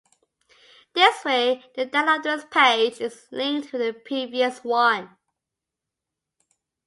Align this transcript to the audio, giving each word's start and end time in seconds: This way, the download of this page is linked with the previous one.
This 0.93 1.23
way, 1.23 1.63
the 1.75 1.85
download 1.85 2.17
of 2.17 2.23
this 2.23 2.45
page 2.49 2.99
is 2.99 3.27
linked 3.31 3.71
with 3.71 3.81
the 3.83 3.93
previous 3.93 4.63
one. 4.63 5.15